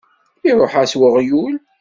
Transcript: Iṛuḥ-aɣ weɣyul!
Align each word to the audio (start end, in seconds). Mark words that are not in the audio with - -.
Iṛuḥ-aɣ 0.49 0.93
weɣyul! 1.01 1.55